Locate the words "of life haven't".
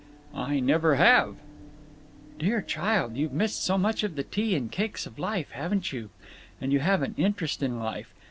5.05-5.93